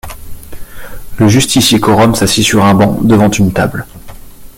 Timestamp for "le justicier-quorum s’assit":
1.19-2.43